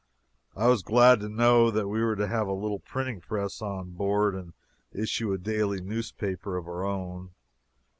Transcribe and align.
I 0.55 0.65
was 0.65 0.81
glad 0.81 1.19
to 1.19 1.29
know 1.29 1.69
that 1.69 1.87
we 1.87 2.01
were 2.01 2.15
to 2.15 2.25
have 2.25 2.47
a 2.47 2.53
little 2.53 2.79
printing 2.79 3.21
press 3.21 3.61
on 3.61 3.91
board 3.91 4.33
and 4.33 4.53
issue 4.91 5.31
a 5.31 5.37
daily 5.37 5.79
newspaper 5.79 6.57
of 6.57 6.67
our 6.67 6.83
own. 6.83 7.35